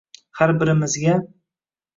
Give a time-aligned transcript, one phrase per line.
[0.39, 1.15] har birimizga